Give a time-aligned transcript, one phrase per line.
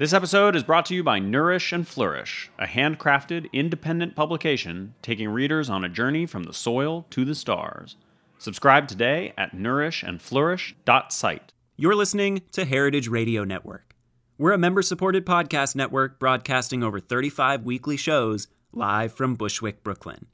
[0.00, 5.28] This episode is brought to you by Nourish and Flourish, a handcrafted, independent publication taking
[5.28, 7.96] readers on a journey from the soil to the stars.
[8.38, 11.52] Subscribe today at nourishandflourish.site.
[11.76, 13.94] You're listening to Heritage Radio Network.
[14.38, 20.28] We're a member supported podcast network broadcasting over 35 weekly shows live from Bushwick, Brooklyn.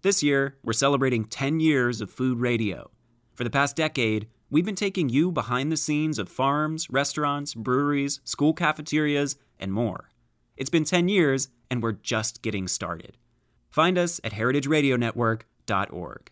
[0.00, 2.90] This year, we're celebrating 10 years of food radio.
[3.34, 8.20] For the past decade, we've been taking you behind the scenes of farms, restaurants, breweries,
[8.22, 10.10] school cafeterias, and more.
[10.58, 13.16] It's been 10 years, and we're just getting started.
[13.70, 16.30] Find us at heritageradionetwork.org.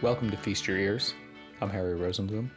[0.00, 1.14] Welcome to Feast Your Ears.
[1.60, 2.50] I'm Harry Rosenblum.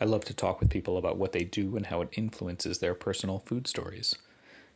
[0.00, 2.94] I love to talk with people about what they do and how it influences their
[2.94, 4.14] personal food stories.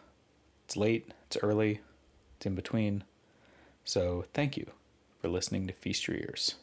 [0.64, 1.80] It's late, it's early,
[2.36, 3.04] it's in between.
[3.84, 4.70] So thank you
[5.20, 6.54] for listening to Feast Your Ears.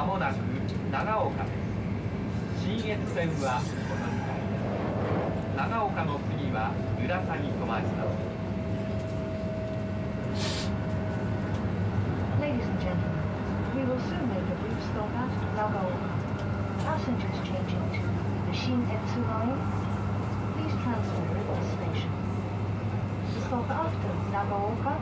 [0.00, 0.36] まもなく
[0.90, 1.50] 長岡で
[2.56, 2.64] す。
[2.64, 3.66] 信越線はこ
[4.00, 4.40] の向かい
[5.68, 6.72] 長岡の次は
[7.04, 8.06] 浦佐に止まります
[24.32, 24.96] 長岡。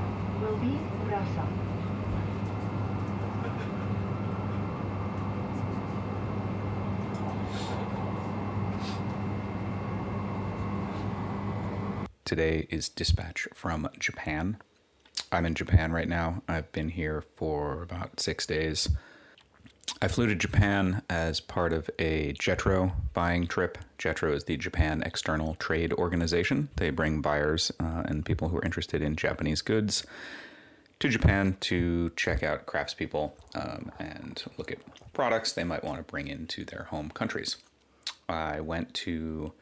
[12.29, 14.59] Today is dispatch from Japan.
[15.33, 16.43] I'm in Japan right now.
[16.47, 18.91] I've been here for about six days.
[20.03, 23.79] I flew to Japan as part of a JETRO buying trip.
[23.99, 26.69] JETRO is the Japan External Trade Organization.
[26.77, 30.05] They bring buyers uh, and people who are interested in Japanese goods
[31.01, 34.81] to Japan to check out craftspeople um, and look at
[35.15, 37.57] products they might want to bring into their home countries.
[38.29, 39.55] I went to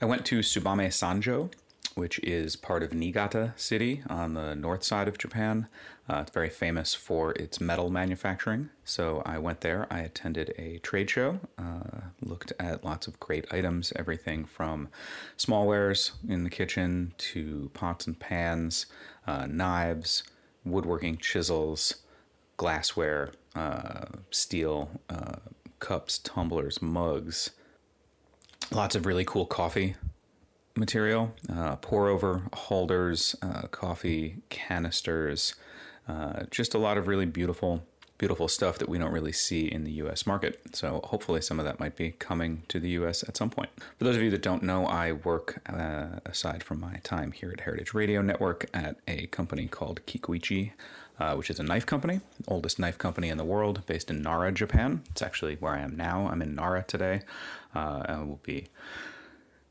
[0.00, 1.50] I went to Tsubame Sanjo,
[1.96, 5.66] which is part of Niigata City on the north side of Japan.
[6.08, 8.68] Uh, it's very famous for its metal manufacturing.
[8.84, 9.86] So I went there.
[9.90, 14.88] I attended a trade show, uh, looked at lots of great items, everything from
[15.38, 18.84] smallwares in the kitchen to pots and pans,
[19.26, 20.22] uh, knives,
[20.66, 21.96] woodworking chisels,
[22.58, 25.36] glassware, uh, steel uh,
[25.80, 27.50] cups, tumblers, mugs.
[28.70, 29.94] Lots of really cool coffee
[30.76, 35.54] material, uh, pour over holders, uh, coffee canisters,
[36.08, 37.82] uh, just a lot of really beautiful,
[38.18, 40.60] beautiful stuff that we don't really see in the US market.
[40.72, 43.70] So hopefully some of that might be coming to the US at some point.
[43.98, 47.50] For those of you that don't know, I work, uh, aside from my time here
[47.50, 50.72] at Heritage Radio Network, at a company called Kikuichi.
[51.18, 54.52] Uh, which is a knife company, oldest knife company in the world, based in Nara,
[54.52, 55.02] Japan.
[55.10, 56.28] It's actually where I am now.
[56.28, 57.22] I'm in Nara today,
[57.74, 58.66] uh, and we'll be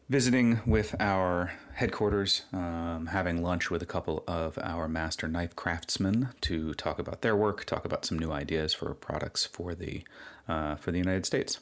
[0.10, 6.30] visiting with our headquarters, um, having lunch with a couple of our master knife craftsmen
[6.42, 10.04] to talk about their work, talk about some new ideas for products for the
[10.48, 11.60] uh, for the United States.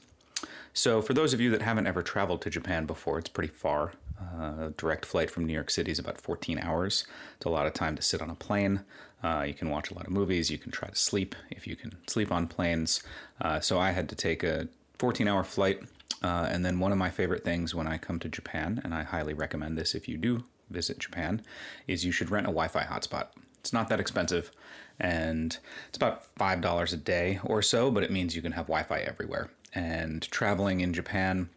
[0.73, 3.93] So, for those of you that haven't ever traveled to Japan before, it's pretty far.
[4.19, 7.05] Uh, direct flight from New York City is about 14 hours.
[7.35, 8.81] It's a lot of time to sit on a plane.
[9.23, 10.49] Uh, you can watch a lot of movies.
[10.49, 13.03] You can try to sleep if you can sleep on planes.
[13.39, 14.67] Uh, so, I had to take a
[14.97, 15.81] 14 hour flight
[16.23, 19.03] uh, and then one of my favorite things when I come to Japan, and I
[19.03, 21.41] highly recommend this if you do visit Japan,
[21.87, 23.27] is you should rent a Wi-Fi hotspot.
[23.59, 24.51] It's not that expensive,
[24.99, 28.67] and it's about five dollars a day or so, but it means you can have
[28.67, 29.49] Wi-Fi everywhere.
[29.75, 31.49] And traveling in Japan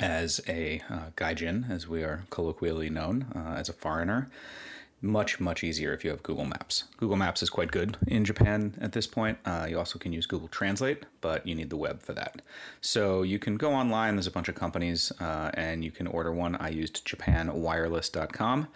[0.00, 4.28] as a uh, gaijin, as we are colloquially known, uh, as a foreigner,
[5.00, 6.84] much much easier if you have google maps.
[6.96, 9.38] Google maps is quite good in japan at this point.
[9.44, 12.40] Uh, you also can use google translate but you need the web for that.
[12.80, 14.14] So you can go online.
[14.14, 16.56] There's a bunch of companies uh, and you can order one.
[16.56, 18.68] I used japanwireless.com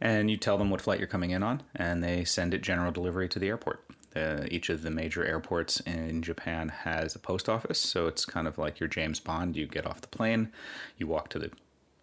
[0.00, 2.92] and you tell them what flight you're coming in on and they send it general
[2.92, 3.82] delivery to the airport.
[4.14, 8.48] Uh, each of the major airports in Japan has a post office, so it's kind
[8.48, 9.56] of like your James Bond.
[9.56, 10.50] You get off the plane,
[10.96, 11.50] you walk to the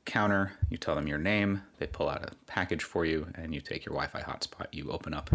[0.05, 3.61] counter, you tell them your name, they pull out a package for you, and you
[3.61, 4.67] take your Wi-Fi hotspot.
[4.71, 5.29] You open up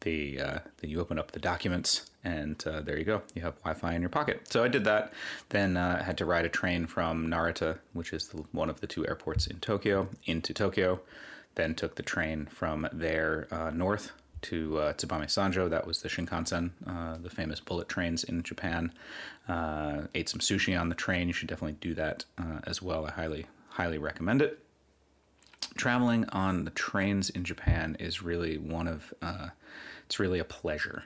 [0.00, 3.22] the uh, then you open up the documents, and uh, there you go.
[3.34, 4.52] You have Wi-Fi in your pocket.
[4.52, 5.12] So I did that.
[5.48, 8.86] Then uh, had to ride a train from Narita, which is the, one of the
[8.86, 11.00] two airports in Tokyo, into Tokyo.
[11.54, 14.12] Then took the train from there uh, north
[14.42, 15.68] to uh, Tsubame Sanjo.
[15.68, 18.92] That was the Shinkansen, uh, the famous bullet trains in Japan.
[19.48, 21.26] Uh, ate some sushi on the train.
[21.26, 23.06] You should definitely do that uh, as well.
[23.06, 23.46] I highly
[23.78, 24.58] highly recommend it.
[25.76, 29.50] Traveling on the trains in Japan is really one of, uh,
[30.04, 31.04] it's really a pleasure.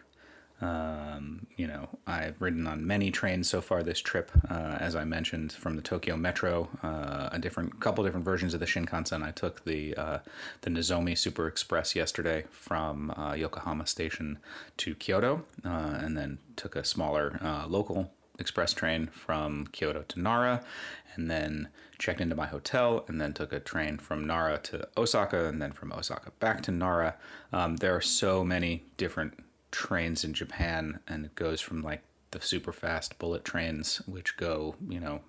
[0.62, 5.04] Um, you know, I've ridden on many trains so far this trip, uh, as I
[5.04, 9.22] mentioned, from the Tokyo Metro, uh, a different couple different versions of the Shinkansen.
[9.22, 10.19] I took the uh,
[10.62, 14.38] the Nozomi Super Express yesterday from uh, Yokohama Station
[14.78, 20.20] to Kyoto, uh, and then took a smaller uh, local express train from Kyoto to
[20.20, 20.64] Nara,
[21.14, 21.69] and then
[21.99, 25.73] checked into my hotel, and then took a train from Nara to Osaka, and then
[25.73, 27.17] from Osaka back to Nara.
[27.52, 32.40] Um, there are so many different trains in Japan, and it goes from like the
[32.40, 35.20] super fast bullet trains, which go, you know,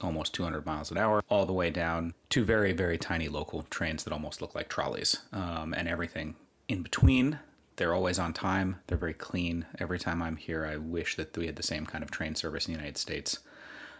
[0.00, 4.04] almost 200 miles an hour, all the way down to very, very tiny local trains
[4.04, 6.36] that almost look like trolleys, um, and everything
[6.68, 7.38] in between.
[7.80, 8.76] They're always on time.
[8.88, 9.64] They're very clean.
[9.78, 12.66] Every time I'm here, I wish that we had the same kind of train service
[12.66, 13.38] in the United States.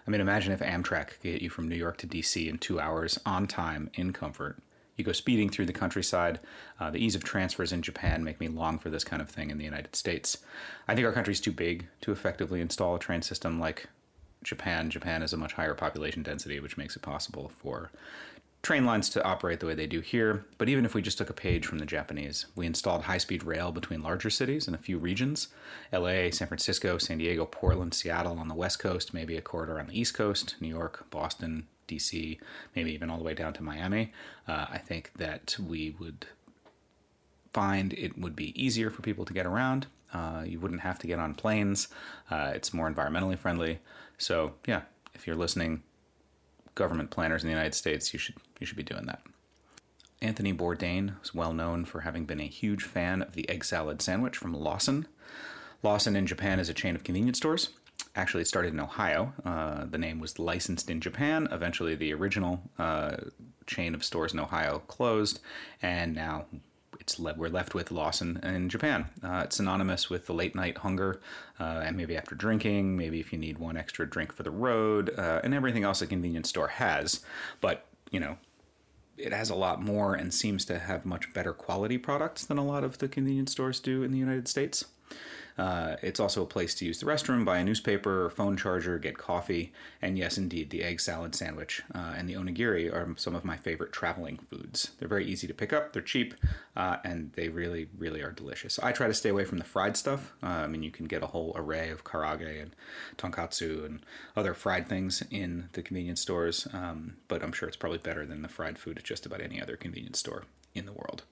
[0.07, 2.79] I mean, imagine if Amtrak could get you from New York to DC in two
[2.79, 4.59] hours on time in comfort.
[4.99, 6.41] You go speeding through the countryside.
[6.79, 9.49] Uh, the ease of transfers in Japan make me long for this kind of thing
[9.49, 10.37] in the United States.
[10.87, 13.87] I think our country's too big to effectively install a train system like
[14.43, 14.91] Japan.
[14.91, 17.91] Japan has a much higher population density, which makes it possible for
[18.63, 20.45] train lines to operate the way they do here.
[20.59, 23.43] But even if we just took a page from the Japanese, we installed high speed
[23.43, 25.49] rail between larger cities and a few regions
[25.93, 29.87] LA, San Francisco, San Diego, Portland, Seattle on the West Coast, maybe a corridor on
[29.87, 32.39] the East Coast, New York, Boston, DC,
[32.77, 34.13] maybe even all the way down to Miami.
[34.47, 36.27] Uh, I think that we would
[37.53, 39.87] find it would be easier for people to get around.
[40.13, 41.89] Uh, you wouldn't have to get on planes.
[42.31, 43.81] Uh, it's more environmentally friendly.
[44.19, 44.83] So, yeah,
[45.15, 45.83] if you're listening,
[46.81, 49.21] government planners in the United States, you should you should be doing that.
[50.23, 54.01] Anthony Bourdain is well known for having been a huge fan of the egg salad
[54.01, 55.07] sandwich from Lawson.
[55.83, 57.69] Lawson in Japan is a chain of convenience stores.
[58.17, 59.33] Actually, it started in Ohio.
[59.45, 61.49] Uh, the name was licensed in Japan.
[61.53, 63.17] Eventually, the original uh,
[63.67, 65.41] chain of stores in Ohio closed,
[65.83, 66.47] and now
[67.01, 69.07] it's le- we're left with Lawson in Japan.
[69.23, 71.21] Uh, it's synonymous with the late night hunger,
[71.59, 75.13] uh, and maybe after drinking, maybe if you need one extra drink for the road,
[75.19, 77.25] uh, and everything else a convenience store has.
[77.61, 78.37] But you know,
[79.17, 82.65] it has a lot more and seems to have much better quality products than a
[82.65, 84.85] lot of the convenience stores do in the United States.
[85.59, 89.19] Uh, it's also a place to use the restroom, buy a newspaper phone charger, get
[89.19, 93.45] coffee, and yes, indeed, the egg salad sandwich uh, and the onigiri are some of
[93.45, 94.93] my favorite traveling foods.
[94.99, 96.35] They're very easy to pick up, they're cheap,
[96.77, 98.79] uh, and they really, really are delicious.
[98.79, 100.33] I try to stay away from the fried stuff.
[100.43, 102.75] Uh, I mean, you can get a whole array of karage and
[103.19, 104.01] tonkatsu and
[104.37, 108.43] other fried things in the convenience stores, um, but I'm sure it's probably better than
[108.43, 110.45] the fried food at just about any other convenience store
[110.75, 111.25] in the world.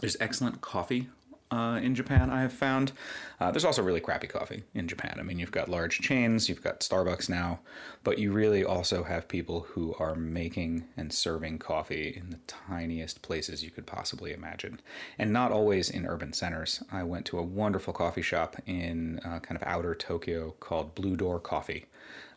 [0.00, 1.08] There's excellent coffee
[1.50, 2.92] uh, in Japan, I have found.
[3.40, 5.16] Uh, there's also really crappy coffee in Japan.
[5.18, 7.60] I mean, you've got large chains, you've got Starbucks now,
[8.04, 13.22] but you really also have people who are making and serving coffee in the tiniest
[13.22, 14.80] places you could possibly imagine.
[15.18, 16.82] And not always in urban centers.
[16.92, 21.16] I went to a wonderful coffee shop in uh, kind of outer Tokyo called Blue
[21.16, 21.86] Door Coffee.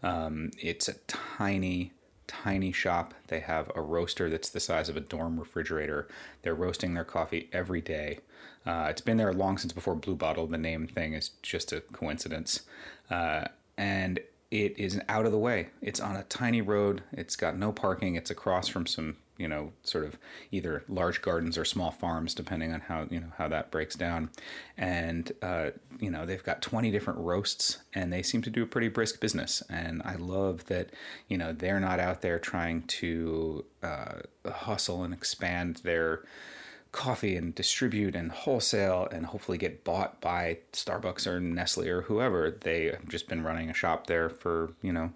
[0.03, 1.91] Um, it's a tiny,
[2.27, 3.13] tiny shop.
[3.27, 6.07] They have a roaster that's the size of a dorm refrigerator.
[6.41, 8.19] They're roasting their coffee every day.
[8.65, 10.47] Uh, it's been there long since before Blue Bottle.
[10.47, 12.61] The name thing is just a coincidence.
[13.09, 13.45] Uh,
[13.77, 14.19] and
[14.51, 15.69] it is out of the way.
[15.81, 17.03] It's on a tiny road.
[17.11, 18.15] It's got no parking.
[18.15, 20.17] It's across from some, you know, sort of
[20.51, 24.29] either large gardens or small farms, depending on how you know how that breaks down.
[24.77, 28.67] And uh, you know, they've got twenty different roasts, and they seem to do a
[28.67, 29.63] pretty brisk business.
[29.69, 30.91] And I love that
[31.27, 34.19] you know they're not out there trying to uh,
[34.50, 36.24] hustle and expand their
[36.91, 42.51] coffee and distribute and wholesale and hopefully get bought by Starbucks or Nestle or whoever.
[42.51, 45.12] They have just been running a shop there for, you know,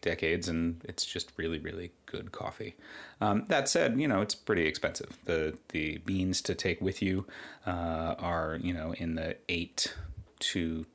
[0.00, 2.76] decades, and it's just really, really good coffee.
[3.20, 5.18] Um, that said, you know, it's pretty expensive.
[5.24, 7.26] The the beans to take with you
[7.66, 9.94] uh, are, you know, in the eight
[10.40, 10.86] to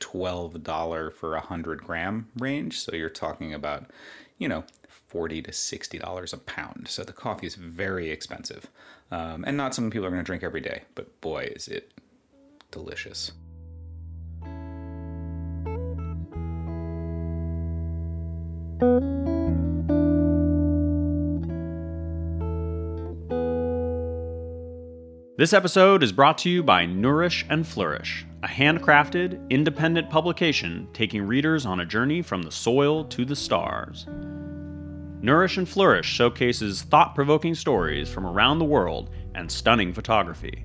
[0.00, 2.80] twelve dollar for a hundred gram range.
[2.80, 3.90] So you're talking about,
[4.38, 6.88] you know, forty to sixty dollars a pound.
[6.88, 8.68] So the coffee is very expensive,
[9.10, 10.82] um, and not something people are going to drink every day.
[10.94, 11.92] But boy, is it
[12.70, 13.32] delicious.
[25.44, 31.26] This episode is brought to you by Nourish and Flourish, a handcrafted, independent publication taking
[31.26, 34.06] readers on a journey from the soil to the stars.
[35.20, 40.64] Nourish and Flourish showcases thought provoking stories from around the world and stunning photography.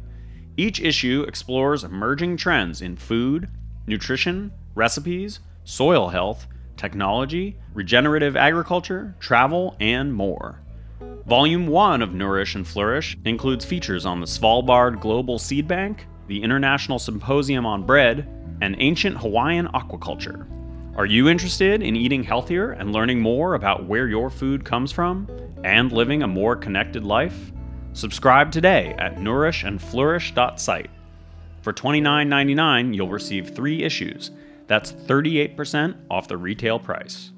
[0.56, 3.50] Each issue explores emerging trends in food,
[3.86, 10.62] nutrition, recipes, soil health, technology, regenerative agriculture, travel, and more.
[11.00, 16.42] Volume 1 of Nourish and Flourish includes features on the Svalbard Global Seed Bank, the
[16.42, 18.28] International Symposium on Bread,
[18.62, 20.46] and ancient Hawaiian aquaculture.
[20.98, 25.30] Are you interested in eating healthier and learning more about where your food comes from
[25.64, 27.52] and living a more connected life?
[27.94, 30.90] Subscribe today at nourishandflourish.site.
[31.62, 34.32] For $29.99, you'll receive three issues.
[34.68, 37.32] That's 38% off the retail price.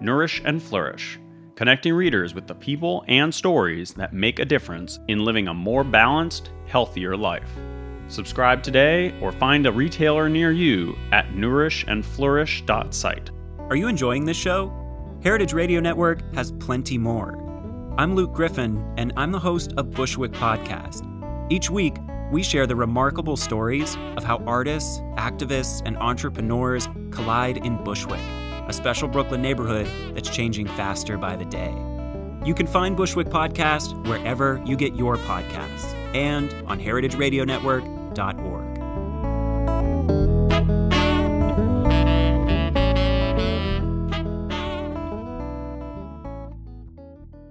[0.00, 1.18] Nourish and Flourish
[1.58, 5.82] connecting readers with the people and stories that make a difference in living a more
[5.82, 7.50] balanced, healthier life.
[8.06, 13.30] Subscribe today or find a retailer near you at nourishandflourish.site.
[13.58, 14.72] Are you enjoying this show?
[15.24, 17.34] Heritage Radio Network has plenty more.
[17.98, 21.02] I'm Luke Griffin, and I'm the host of Bushwick Podcast.
[21.50, 21.96] Each week,
[22.30, 28.20] we share the remarkable stories of how artists, activists, and entrepreneurs collide in Bushwick
[28.68, 31.74] a special Brooklyn neighborhood that's changing faster by the day.
[32.44, 38.78] You can find Bushwick Podcast wherever you get your podcasts and on heritageradionetwork.org.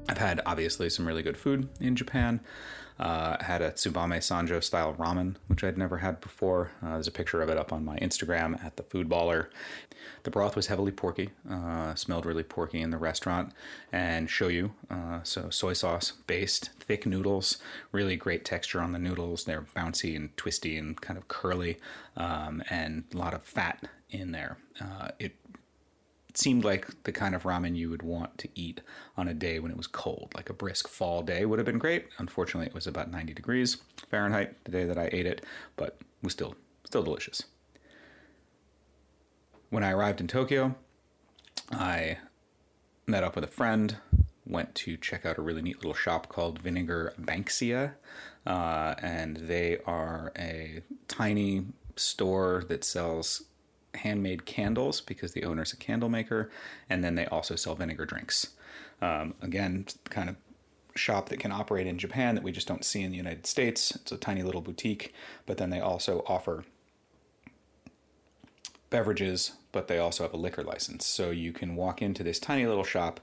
[0.10, 2.40] I've had obviously some really good food in Japan.
[3.00, 6.72] Uh, had a Tsubame Sanjo style ramen, which I'd never had before.
[6.84, 9.48] Uh, there's a picture of it up on my Instagram at the Food Baller.
[10.24, 13.54] The broth was heavily porky, uh, smelled really porky in the restaurant,
[13.92, 17.58] and shoyu, uh, so soy sauce based, thick noodles,
[17.92, 19.46] really great texture on the noodles.
[19.46, 21.78] They're bouncy and twisty and kind of curly,
[22.16, 24.58] um, and a lot of fat in there.
[24.80, 25.36] Uh, it
[26.38, 28.82] seemed like the kind of ramen you would want to eat
[29.16, 31.80] on a day when it was cold, like a brisk fall day would have been
[31.80, 32.08] great.
[32.20, 33.78] Unfortunately, it was about 90 degrees
[34.10, 35.44] Fahrenheit the day that I ate it,
[35.76, 37.44] but was still still delicious.
[39.70, 40.76] When I arrived in Tokyo,
[41.72, 42.20] I
[43.06, 43.98] met up with a friend,
[44.46, 47.94] went to check out a really neat little shop called Vinegar Banksia,
[48.46, 51.66] uh, and they are a tiny
[51.98, 53.44] store that sells
[53.98, 56.50] handmade candles because the owner's a candle maker,
[56.90, 58.54] and then they also sell vinegar drinks.
[59.02, 60.36] Um, again, kind of
[60.96, 63.92] shop that can operate in Japan that we just don't see in the United States.
[63.92, 65.14] It's a tiny little boutique,
[65.46, 66.66] but then they also offer
[68.90, 71.06] beverages, but they also have a liquor license.
[71.06, 73.20] So you can walk into this tiny little shop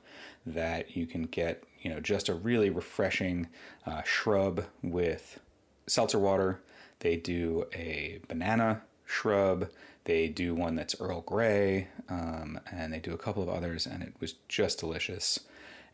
[0.46, 3.48] that you can get, you know, just a really refreshing
[3.86, 5.40] uh, shrub with
[5.86, 6.60] seltzer water.
[7.00, 9.68] They do a banana shrub.
[10.04, 14.02] They do one that's Earl Grey, um, and they do a couple of others, and
[14.02, 15.40] it was just delicious.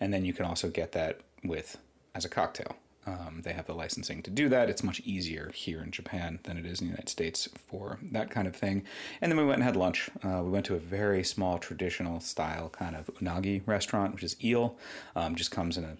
[0.00, 1.78] And then you can also get that with
[2.14, 2.76] as a cocktail.
[3.06, 4.68] Um, they have the licensing to do that.
[4.68, 8.30] It's much easier here in Japan than it is in the United States for that
[8.30, 8.84] kind of thing.
[9.20, 10.10] And then we went and had lunch.
[10.22, 14.36] Uh, we went to a very small traditional style kind of unagi restaurant, which is
[14.44, 14.76] eel.
[15.16, 15.96] Um, just comes in a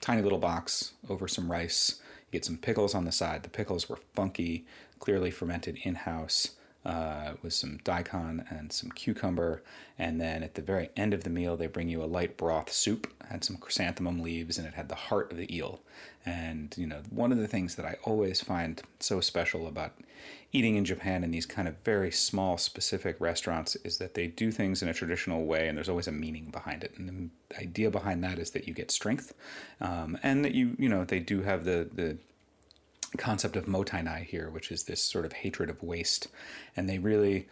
[0.00, 2.00] tiny little box over some rice.
[2.30, 3.42] You get some pickles on the side.
[3.42, 4.66] The pickles were funky,
[4.98, 6.50] clearly fermented in house
[6.86, 9.62] uh, with some daikon and some cucumber.
[9.98, 12.72] And then at the very end of the meal, they bring you a light broth
[12.72, 13.12] soup.
[13.28, 15.80] Had some chrysanthemum leaves and it had the heart of the eel.
[16.24, 19.94] And, you know, one of the things that I always find so special about
[20.52, 24.52] eating in Japan in these kind of very small, specific restaurants is that they do
[24.52, 26.92] things in a traditional way and there's always a meaning behind it.
[26.96, 29.34] And the idea behind that is that you get strength
[29.80, 32.16] um, and that you, you know, they do have the, the
[33.16, 36.28] concept of mottainai here, which is this sort of hatred of waste.
[36.76, 37.48] And they really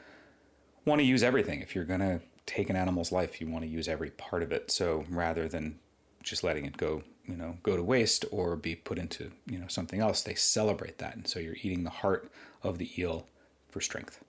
[0.85, 1.61] want to use everything.
[1.61, 4.52] If you're going to take an animal's life, you want to use every part of
[4.52, 4.71] it.
[4.71, 5.78] So rather than
[6.23, 9.68] just letting it go, you know, go to waste or be put into, you know,
[9.68, 11.16] something else, they celebrate that.
[11.16, 12.30] And so you're eating the heart
[12.62, 13.26] of the eel
[13.68, 14.23] for strength.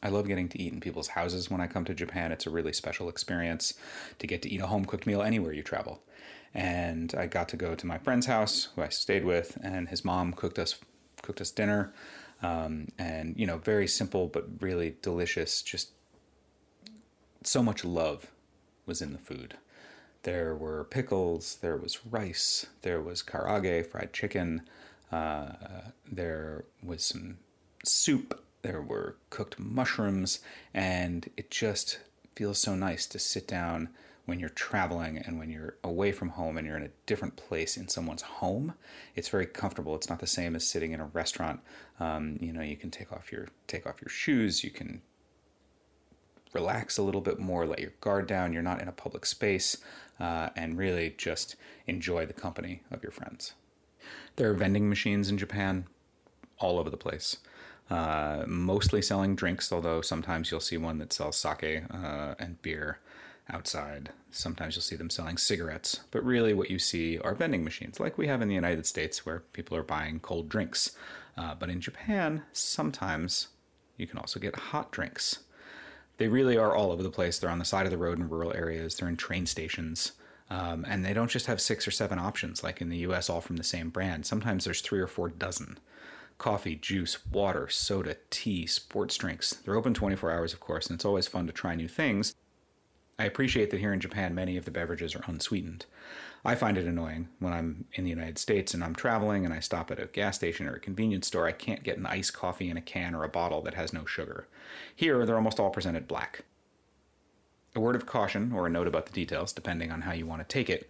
[0.00, 2.30] I love getting to eat in people's houses when I come to Japan.
[2.30, 3.74] It's a really special experience
[4.20, 6.02] to get to eat a home cooked meal anywhere you travel.
[6.54, 10.04] And I got to go to my friend's house, who I stayed with, and his
[10.04, 10.76] mom cooked us
[11.22, 11.92] cooked us dinner,
[12.42, 15.62] um, and you know, very simple but really delicious.
[15.62, 15.90] Just
[17.42, 18.30] so much love
[18.86, 19.56] was in the food.
[20.22, 24.62] There were pickles, there was rice, there was karage, fried chicken,
[25.12, 25.52] uh,
[26.10, 27.38] there was some
[27.84, 30.40] soup, there were cooked mushrooms,
[30.74, 32.00] and it just
[32.34, 33.90] feels so nice to sit down
[34.28, 37.78] when you're traveling and when you're away from home and you're in a different place
[37.78, 38.74] in someone's home.
[39.14, 39.96] It's very comfortable.
[39.96, 41.60] It's not the same as sitting in a restaurant.
[41.98, 44.62] Um, you know, you can take off your take off your shoes.
[44.62, 45.00] You can
[46.52, 48.52] relax a little bit more, let your guard down.
[48.52, 49.78] You're not in a public space,
[50.20, 51.56] uh, and really just
[51.86, 53.54] enjoy the company of your friends.
[54.36, 55.86] There are vending machines in Japan
[56.58, 57.38] all over the place.
[57.88, 62.98] Uh, mostly selling drinks, although sometimes you'll see one that sells sake uh, and beer
[63.50, 64.10] outside.
[64.30, 68.18] Sometimes you'll see them selling cigarettes, but really what you see are vending machines, like
[68.18, 70.94] we have in the United States, where people are buying cold drinks.
[71.36, 73.48] Uh, but in Japan, sometimes
[73.96, 75.40] you can also get hot drinks.
[76.18, 77.38] They really are all over the place.
[77.38, 80.12] They're on the side of the road in rural areas, they're in train stations.
[80.50, 83.42] Um, and they don't just have six or seven options like in the US, all
[83.42, 84.24] from the same brand.
[84.24, 85.78] Sometimes there's three or four dozen
[86.38, 89.50] coffee, juice, water, soda, tea, sports drinks.
[89.50, 92.34] They're open 24 hours, of course, and it's always fun to try new things.
[93.18, 95.86] I appreciate that here in Japan, many of the beverages are unsweetened.
[96.44, 99.58] I find it annoying when I'm in the United States and I'm traveling and I
[99.58, 101.46] stop at a gas station or a convenience store.
[101.46, 104.04] I can't get an iced coffee in a can or a bottle that has no
[104.04, 104.46] sugar.
[104.94, 106.44] Here, they're almost all presented black.
[107.74, 110.40] A word of caution, or a note about the details, depending on how you want
[110.40, 110.88] to take it.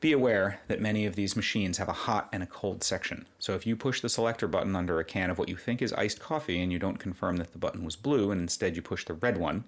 [0.00, 3.26] Be aware that many of these machines have a hot and a cold section.
[3.38, 5.92] So if you push the selector button under a can of what you think is
[5.92, 9.04] iced coffee and you don't confirm that the button was blue and instead you push
[9.04, 9.64] the red one,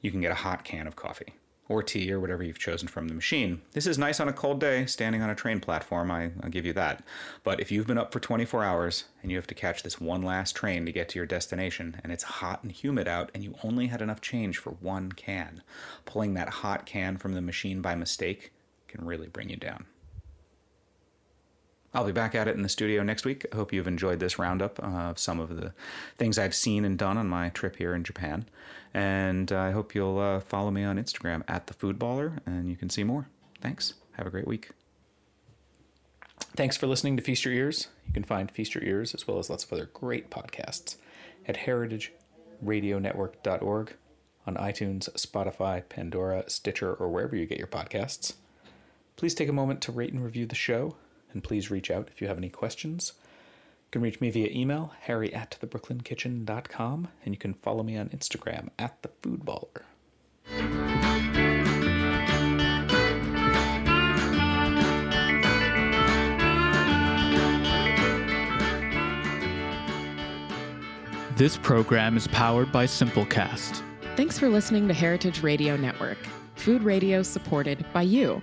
[0.00, 1.34] you can get a hot can of coffee
[1.70, 3.62] or tea or whatever you've chosen from the machine.
[3.72, 6.66] This is nice on a cold day, standing on a train platform, I, will give
[6.66, 7.04] you that.
[7.44, 10.20] But if you've been up for 24 hours and you have to catch this one
[10.20, 13.54] last train to get to your destination, and it's hot and humid out, and you
[13.62, 15.62] only had enough change for one can,
[16.06, 18.52] pulling that hot can from the machine by mistake
[18.88, 19.86] can really bring you down.
[21.92, 23.44] I'll be back at it in the studio next week.
[23.52, 25.72] I hope you've enjoyed this roundup of some of the
[26.18, 28.44] things I've seen and done on my trip here in Japan.
[28.94, 32.90] And I hope you'll uh, follow me on Instagram at the Foodballer and you can
[32.90, 33.26] see more.
[33.60, 33.94] Thanks.
[34.12, 34.70] Have a great week.
[36.56, 37.88] Thanks for listening to Feast Your Ears.
[38.06, 40.96] You can find Feast Your Ears as well as lots of other great podcasts
[41.46, 43.96] at heritageradionetwork.org
[44.46, 48.34] on iTunes, Spotify, Pandora, Stitcher, or wherever you get your podcasts.
[49.16, 50.94] Please take a moment to rate and review the show
[51.32, 53.12] and please reach out if you have any questions.
[53.86, 58.08] You can reach me via email, harry at thebrooklyn.kitchen.com, and you can follow me on
[58.10, 59.82] Instagram at thefoodballer.
[71.40, 73.82] This program is powered by Simplecast.
[74.14, 76.18] Thanks for listening to Heritage Radio Network,
[76.54, 78.42] food radio supported by you.